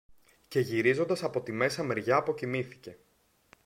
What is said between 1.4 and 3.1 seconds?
τη μέσα μεριά αποκοιμήθηκε.